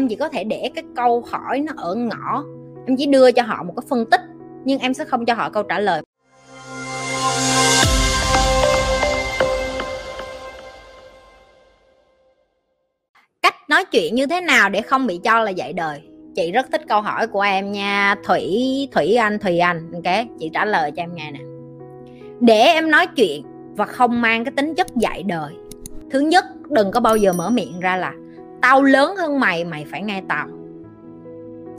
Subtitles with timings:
[0.00, 2.44] em chỉ có thể để cái câu hỏi nó ở ngõ.
[2.86, 4.20] Em chỉ đưa cho họ một cái phân tích,
[4.64, 6.02] nhưng em sẽ không cho họ câu trả lời.
[13.42, 16.02] Cách nói chuyện như thế nào để không bị cho là dạy đời?
[16.34, 18.14] Chị rất thích câu hỏi của em nha.
[18.24, 19.92] Thủy thủy anh, thùy anh.
[19.92, 21.40] Ok, chị trả lời cho em nghe nè.
[22.40, 23.42] Để em nói chuyện
[23.76, 25.54] và không mang cái tính chất dạy đời,
[26.10, 28.12] thứ nhất, đừng có bao giờ mở miệng ra là
[28.62, 30.46] tao lớn hơn mày mày phải nghe tao.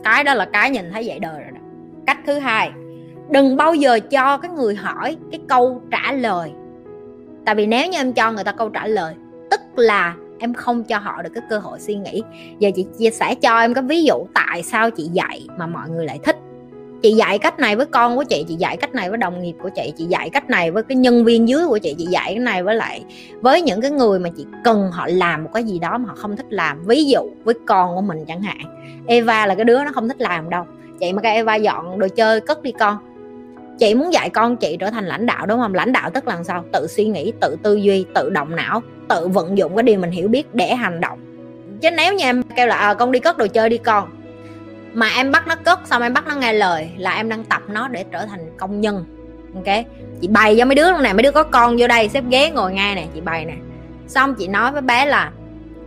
[0.03, 1.59] Cái đó là cái nhìn thấy dạy đời rồi đó.
[2.07, 2.71] Cách thứ hai,
[3.29, 6.51] đừng bao giờ cho cái người hỏi cái câu trả lời.
[7.45, 9.15] Tại vì nếu như em cho người ta câu trả lời,
[9.51, 12.23] tức là em không cho họ được cái cơ hội suy nghĩ.
[12.59, 15.89] Giờ chị chia sẻ cho em cái ví dụ tại sao chị dạy mà mọi
[15.89, 16.35] người lại thích
[17.01, 19.55] chị dạy cách này với con của chị chị dạy cách này với đồng nghiệp
[19.61, 22.33] của chị chị dạy cách này với cái nhân viên dưới của chị chị dạy
[22.33, 23.03] cái này với lại
[23.41, 26.15] với những cái người mà chị cần họ làm một cái gì đó mà họ
[26.15, 26.83] không thích làm.
[26.85, 28.57] Ví dụ với con của mình chẳng hạn
[29.07, 30.65] Eva là cái đứa nó không thích làm đâu.
[30.99, 32.97] Chị mà cái Eva dọn đồ chơi cất đi con.
[33.79, 35.73] Chị muốn dạy con chị trở thành lãnh đạo đúng không?
[35.73, 36.63] Lãnh đạo tức là sao?
[36.71, 40.11] Tự suy nghĩ tự tư duy tự động não tự vận dụng cái điều mình
[40.11, 41.19] hiểu biết để hành động.
[41.81, 44.09] Chứ nếu như em kêu là à, con đi cất đồ chơi đi con
[44.93, 47.61] mà em bắt nó cất, xong em bắt nó nghe lời là em đang tập
[47.67, 49.05] nó để trở thành công nhân.
[49.55, 49.85] Ok?
[50.21, 52.49] Chị bày cho mấy đứa luôn này mấy đứa có con vô đây, xếp ghế
[52.49, 53.53] ngồi ngay nè, chị bày nè.
[54.07, 55.31] Xong chị nói với bé là,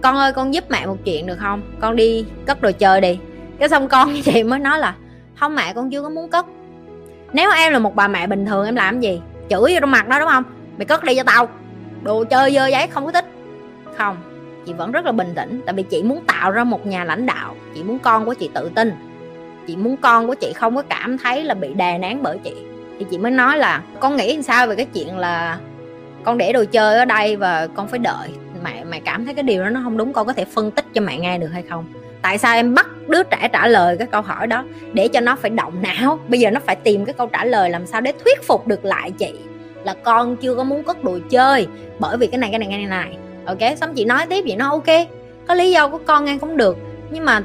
[0.02, 1.62] con ơi, con giúp mẹ một chuyện được không?
[1.80, 3.18] Con đi cất đồ chơi đi.
[3.58, 4.94] Cái xong con với chị mới nói là,
[5.40, 6.46] không mẹ, con chưa có muốn cất.
[7.32, 9.20] Nếu em là một bà mẹ bình thường, em làm gì?
[9.50, 10.44] Chửi vô trong mặt đó đúng không?
[10.76, 11.48] Mày cất đi cho tao.
[12.02, 13.24] Đồ chơi dơ giấy không có thích.
[13.96, 14.33] Không
[14.66, 17.26] chị vẫn rất là bình tĩnh, tại vì chị muốn tạo ra một nhà lãnh
[17.26, 17.54] đạo.
[17.74, 18.92] Chị muốn con của chị tự tin.
[19.66, 22.54] Chị muốn con của chị không có cảm thấy là bị đè nén bởi chị.
[22.98, 25.58] Thì chị mới nói là, con nghĩ sao về cái chuyện là
[26.24, 28.28] con để đồ chơi ở đây và con phải đợi.
[28.62, 30.84] Mẹ mẹ cảm thấy cái điều đó nó không đúng, con có thể phân tích
[30.94, 31.84] cho mẹ nghe được hay không?
[32.22, 34.64] Tại sao em bắt đứa trẻ trả lời cái câu hỏi đó?
[34.92, 36.18] Để cho nó phải động não.
[36.28, 38.84] Bây giờ nó phải tìm cái câu trả lời làm sao để thuyết phục được
[38.84, 39.32] lại chị
[39.84, 41.66] là con chưa có muốn cất đồ chơi.
[41.98, 44.56] Bởi vì cái này cái này cái này này ok, xong chị nói tiếp vậy
[44.56, 45.08] nó ok.
[45.48, 46.76] Có lý do của con nghe cũng được,
[47.10, 47.42] nhưng mà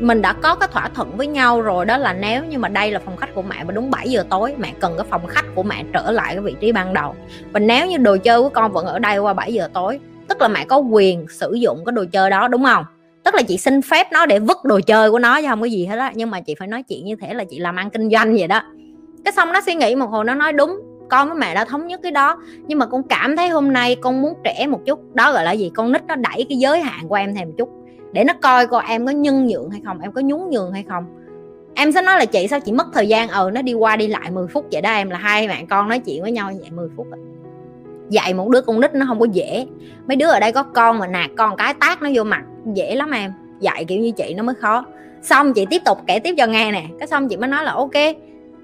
[0.00, 2.90] mình đã có cái thỏa thuận với nhau rồi, đó là nếu như mà đây
[2.90, 5.44] là phòng khách của mẹ và đúng 7 giờ tối, mẹ cần cái phòng khách
[5.54, 7.14] của mẹ trở lại cái vị trí ban đầu.
[7.52, 10.40] Và nếu như đồ chơi của con vẫn ở đây qua 7 giờ tối, tức
[10.40, 12.84] là mẹ có quyền sử dụng cái đồ chơi đó, đúng không?
[13.24, 15.66] Tức là chị xin phép nó để vứt đồ chơi của nó chứ không có
[15.66, 16.12] gì hết á.
[16.14, 18.48] Nhưng mà chị phải nói chuyện như thế là chị làm ăn kinh doanh vậy
[18.48, 18.62] đó.
[19.24, 20.80] Cái xong nó suy nghĩ một hồi, nó nói đúng
[21.12, 22.36] con với mẹ đã thống nhất cái đó.
[22.66, 25.14] Nhưng mà con cảm thấy hôm nay con muốn trẻ một chút.
[25.14, 25.70] Đó gọi là gì?
[25.74, 27.68] Con nít nó đẩy cái giới hạn của em thêm một chút.
[28.12, 30.84] Để nó coi coi em có nhân nhượng hay không, em có nhún nhường hay
[30.88, 31.04] không.
[31.74, 33.28] Em sẽ nói là chị, sao chị mất thời gian?
[33.28, 34.90] Ờ nó đi qua đi lại 10 phút vậy đó.
[34.90, 37.16] Em là hai bạn con nói chuyện với nhau vậy 10 phút đó.
[38.10, 39.66] dạy một đứa con nít nó không có dễ.
[40.06, 42.42] Mấy đứa ở đây có con mà nạt con cái tác nó vô mặt,
[42.74, 43.32] dễ lắm em.
[43.60, 44.84] Dạy kiểu như chị nó mới khó.
[45.22, 46.84] Xong chị tiếp tục kể tiếp cho nghe nè.
[46.98, 47.94] Cái xong chị mới nói là ok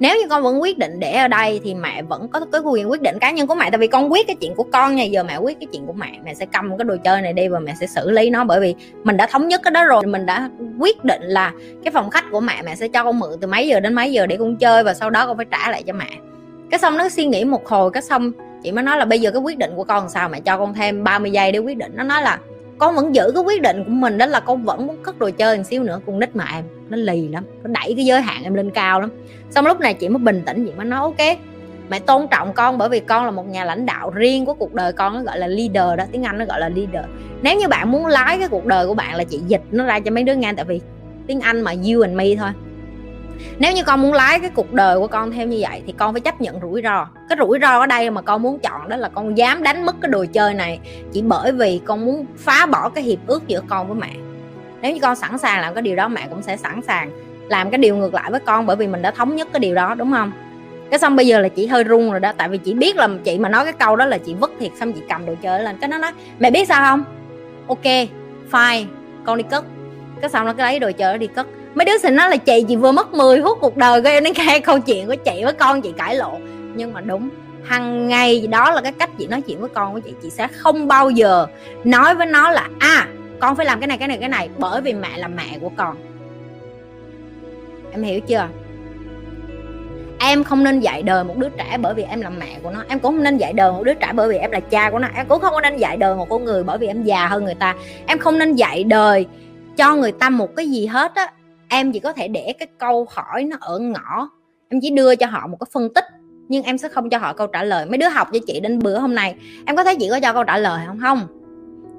[0.00, 2.90] nếu như con vẫn quyết định để ở đây thì mẹ vẫn có cái quyền
[2.90, 3.70] quyết định cá nhân của mẹ.
[3.70, 5.92] Tại vì con quyết cái chuyện của con nha, giờ mẹ quyết cái chuyện của
[5.92, 8.44] mẹ mẹ sẽ cầm cái đồ chơi này đi và mẹ sẽ xử lý nó.
[8.44, 11.52] Bởi vì mình đã thống nhất cái đó rồi, mình đã quyết định là
[11.84, 14.12] cái phòng khách của mẹ mẹ sẽ cho con mượn từ mấy giờ đến mấy
[14.12, 16.10] giờ để con chơi và sau đó con phải trả lại cho mẹ.
[16.70, 18.32] Cái xong nó suy nghĩ một hồi, cái xong
[18.62, 20.28] chị mới nói là bây giờ cái quyết định của con sao?
[20.28, 21.92] Mẹ cho con thêm 30 giây để quyết định.
[21.94, 22.38] Nó nói là
[22.78, 25.30] con vẫn giữ cái quyết định của mình đó là con vẫn muốn cất đồ
[25.30, 28.20] chơi một xíu nữa, con nít mà em, nó lì lắm, nó đẩy cái giới
[28.20, 29.10] hạn em lên cao lắm.
[29.50, 31.38] Xong lúc này chị mới bình tĩnh, chị mới nói, ok
[31.90, 34.74] mẹ tôn trọng con bởi vì con là một nhà lãnh đạo riêng của cuộc
[34.74, 37.10] đời con, nó gọi là leader đó, tiếng anh nó gọi là leader.
[37.42, 40.00] Nếu như bạn muốn lái cái cuộc đời của bạn là chị dịch nó ra
[40.00, 40.80] cho mấy đứa nghe tại vì
[41.26, 42.50] tiếng anh mà you and me thôi
[43.58, 46.14] nếu như con muốn lái cái cuộc đời của con theo như vậy thì con
[46.14, 47.08] phải chấp nhận rủi ro.
[47.28, 49.96] Cái rủi ro ở đây mà con muốn chọn đó là con dám đánh mất
[50.00, 50.80] cái đồ chơi này
[51.12, 54.10] chỉ bởi vì con muốn phá bỏ cái hiệp ước giữa con với mẹ.
[54.82, 57.10] Nếu như con sẵn sàng làm cái điều đó, mẹ cũng sẽ sẵn sàng
[57.48, 59.74] làm cái điều ngược lại với con bởi vì mình đã thống nhất cái điều
[59.74, 60.32] đó, đúng không?
[60.90, 63.08] Cái xong bây giờ là chị hơi run rồi đó, tại vì chị biết là
[63.24, 65.62] chị mà nói cái câu đó là chị vứt thiệt xong chị cầm đồ chơi
[65.62, 65.76] lên.
[65.80, 67.04] Cái nó nói, mẹ biết sao không?
[67.68, 67.84] Ok,
[68.50, 68.84] fine,
[69.24, 69.64] con đi cất.
[70.20, 71.46] Cái xong nó cái lấy đồ chơi đi cất
[71.78, 74.24] mấy đứa sẽ nói là chị chị vừa mất 10 phút cuộc đời của em
[74.24, 76.40] đến nghe câu chuyện của chị với con chị cãi lộn.
[76.76, 77.28] Nhưng mà đúng,
[77.64, 80.48] hằng ngày đó là cái cách chị nói chuyện với con của chị chị sẽ
[80.48, 81.46] không bao giờ
[81.84, 83.08] nói với nó là à
[83.40, 85.70] con phải làm cái này cái này cái này, bởi vì mẹ là mẹ của
[85.76, 85.96] con.
[87.92, 88.48] Em hiểu chưa?
[90.20, 92.84] Em không nên dạy đời một đứa trẻ bởi vì em là mẹ của nó.
[92.88, 94.98] Em cũng không nên dạy đời một đứa trẻ bởi vì em là cha của
[94.98, 95.08] nó.
[95.14, 97.54] Em cũng không nên dạy đời một con người bởi vì em già hơn người
[97.54, 97.74] ta.
[98.06, 99.26] Em không nên dạy đời
[99.76, 101.32] cho người ta một cái gì hết á
[101.68, 104.28] em chỉ có thể để cái câu hỏi nó ở ngõ.
[104.68, 106.04] Em chỉ đưa cho họ một cái phân tích,
[106.48, 107.86] nhưng em sẽ không cho họ câu trả lời.
[107.86, 109.34] Mấy đứa học cho chị đến bữa hôm nay,
[109.66, 110.98] em có thấy chị có cho câu trả lời không?
[111.00, 111.26] Không.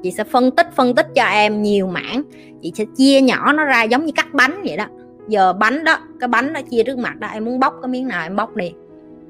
[0.04, 2.21] Chị sẽ phân tích phân tích cho em nhiều mảng.
[2.62, 4.86] Chị sẽ chia nhỏ nó ra giống như cắt bánh vậy đó.
[5.27, 8.07] Giờ bánh đó, cái bánh nó chia trước mặt đó, em muốn bóc cái miếng
[8.07, 8.74] nào em bóc đi.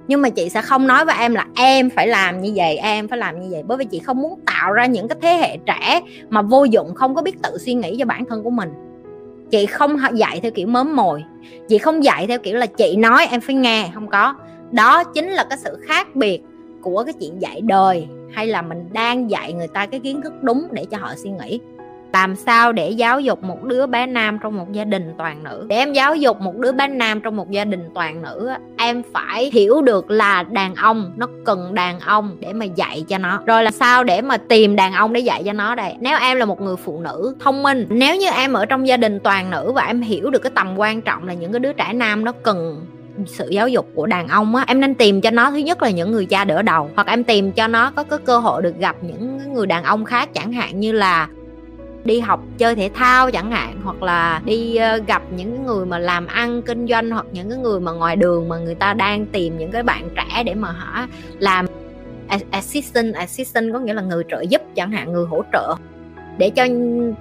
[0.07, 3.07] Nhưng mà chị sẽ không nói với em là em phải làm như vậy, em
[3.07, 3.63] phải làm như vậy.
[3.67, 6.95] Bởi vì chị không muốn tạo ra những cái thế hệ trẻ mà vô dụng,
[6.95, 8.69] không có biết tự suy nghĩ cho bản thân của mình
[9.51, 11.23] chị không dạy theo kiểu mớm mồi.
[11.67, 14.35] Chị không dạy theo kiểu là chị nói em phải nghe, không có.
[14.71, 16.41] Đó chính là cái sự khác biệt
[16.81, 20.33] của cái chuyện dạy đời, hay là mình đang dạy người ta cái kiến thức
[20.41, 21.59] đúng để cho họ suy nghĩ
[22.13, 25.65] làm sao để giáo dục một đứa bé nam trong một gia đình toàn nữ?
[25.69, 29.01] Để em giáo dục một đứa bé nam trong một gia đình toàn nữ em
[29.13, 33.41] phải hiểu được là đàn ông nó cần đàn ông để mà dạy cho nó.
[33.45, 35.95] Rồi là sao để mà tìm đàn ông để dạy cho nó đây?
[35.99, 38.97] Nếu em là một người phụ nữ thông minh, nếu như em ở trong gia
[38.97, 41.73] đình toàn nữ và em hiểu được cái tầm quan trọng là những cái đứa
[41.73, 42.85] trẻ nam nó cần
[43.25, 45.89] sự giáo dục của đàn ông á, em nên tìm cho nó thứ nhất là
[45.89, 48.77] những người cha đỡ đầu, hoặc em tìm cho nó có cái cơ hội được
[48.79, 51.27] gặp những người đàn ông khác chẳng hạn như là
[52.03, 55.99] đi học chơi thể thao chẳng hạn, hoặc là đi ờ, gặp những người mà
[55.99, 59.25] làm ăn kinh doanh, hoặc những cái người mà ngoài đường mà người ta đang
[59.25, 61.05] tìm những cái bạn trẻ để mà họ
[61.39, 61.65] làm
[62.51, 65.75] assistant assistant có nghĩa là người trợ giúp chẳng hạn, người hỗ trợ,
[66.37, 66.65] để cho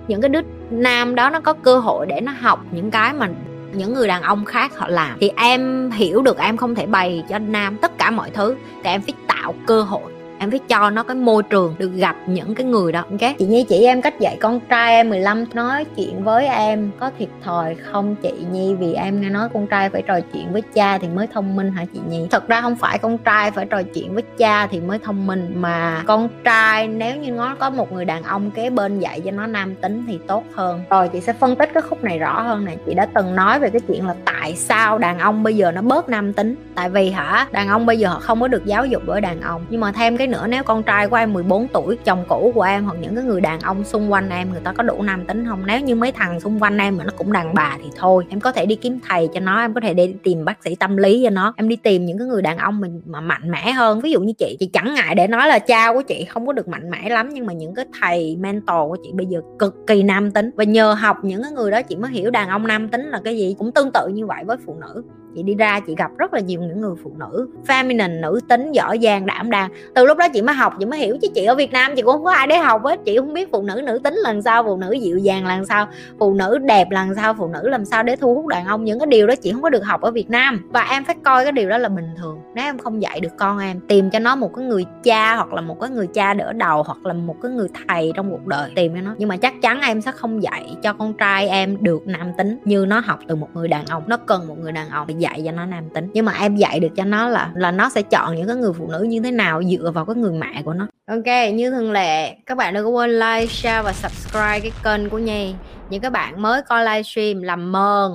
[0.09, 0.41] những cái đứa
[0.71, 3.29] nam đó nó có cơ hội để nó học những cái mà
[3.73, 5.19] những người đàn ông khác họ làm.
[5.21, 8.91] Thì em hiểu được em không thể bày cho nam tất cả mọi thứ, thì
[8.91, 12.55] em phải tạo cơ hội em phải cho nó cái môi trường được gặp những
[12.55, 13.37] cái người đó, ok?
[13.39, 17.11] Chị Nhi chỉ em cách dạy con trai em 15 nói chuyện với em có
[17.19, 18.75] thiệt thòi không chị Nhi?
[18.75, 21.73] Vì em nghe nói con trai phải trò chuyện với cha thì mới thông minh
[21.73, 22.27] hả chị Nhi?
[22.31, 25.53] Thật ra không phải con trai phải trò chuyện với cha thì mới thông minh,
[25.57, 29.31] mà con trai nếu như nó có một người đàn ông kế bên dạy cho
[29.31, 30.81] nó nam tính thì tốt hơn.
[30.91, 33.61] Rồi chị sẽ phân tích cái khúc này rõ hơn này chị đã từng nói
[33.61, 36.55] về cái chuyện là tại sao đàn ông bây giờ nó bớt nam tính?
[36.75, 39.41] Tại vì hả, đàn ông bây giờ họ không có được giáo dục bởi đàn
[39.41, 39.67] ông.
[39.71, 42.63] Nhưng mà thêm cái nữa, nếu con trai của em 14 tuổi, chồng cũ của
[42.63, 45.27] em hoặc những cái người đàn ông xung quanh em, người ta có đủ nam
[45.27, 45.63] tính không?
[45.67, 48.41] Nếu như mấy thằng xung quanh em mà nó cũng đàn bà thì thôi, em
[48.41, 50.97] có thể đi kiếm thầy cho nó, em có thể đi tìm bác sĩ tâm
[50.97, 51.55] lý cho nó.
[51.57, 54.01] Em đi tìm những cái người đàn ông mình mà mạnh mẽ hơn.
[54.01, 56.53] Ví dụ như chị chị chẳng ngại để nói là cha của chị không có
[56.53, 59.75] được mạnh mẽ lắm, nhưng mà những cái thầy mentor của chị bây giờ cực
[59.87, 60.51] kỳ nam tính.
[60.57, 63.21] Và nhờ học những cái người đó chị mới hiểu đàn ông nam tính là
[63.25, 63.57] cái gì.
[63.59, 65.03] Cũng tương tự như vậy với phụ nữ
[65.35, 68.73] chị đi ra chị gặp rất là nhiều những người phụ nữ, feminine, nữ tính,
[68.73, 69.71] giỏi giang, đảm đang.
[69.95, 72.03] Từ lúc đó chị mới học, chị mới hiểu, chứ chị ở việt nam chị
[72.03, 73.01] cũng không có ai để học hết.
[73.05, 75.87] Chị không biết phụ nữ nữ tính lần sau phụ nữ dịu dàng lần sau
[76.19, 78.85] phụ nữ đẹp lần sau phụ nữ làm sao để thu hút đàn ông.
[78.85, 80.69] Những cái điều đó chị không có được học ở việt nam.
[80.71, 82.39] Và em phải coi cái điều đó là bình thường.
[82.55, 85.53] Nếu em không dạy được con em, tìm cho nó một cái người cha hoặc
[85.53, 88.47] là một cái người cha đỡ đầu hoặc là một cái người thầy trong cuộc
[88.47, 89.15] đời, tìm cho nó.
[89.19, 92.59] Nhưng mà chắc chắn em sẽ không dạy cho con trai em được nam tính
[92.65, 94.03] như nó học từ một người đàn ông.
[94.07, 96.11] Nó cần một người đàn ông dạy cho nó nam tính.
[96.15, 98.73] Nhưng mà em dạy được cho nó là là nó sẽ chọn những cái người
[98.73, 100.87] phụ nữ như thế nào dựa vào cái người mẹ của nó.
[101.07, 105.11] Ok, như thường lệ, các bạn đừng có quên like, share và subscribe cái kênh
[105.11, 105.55] của nhi.
[105.91, 108.13] Những các bạn mới coi livestream làm mờn.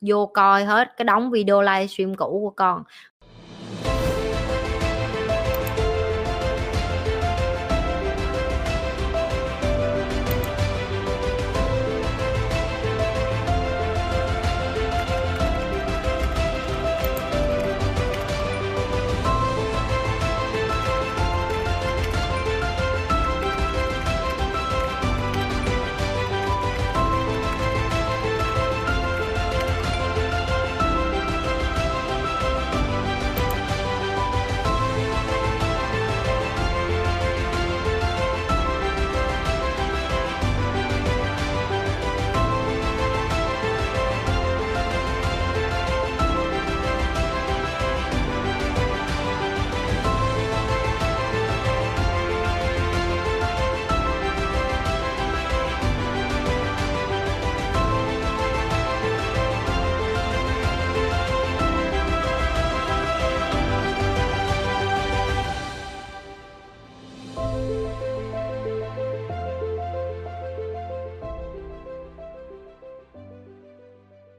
[0.00, 2.82] Vô coi hết cái đóng video livestream cũ của con.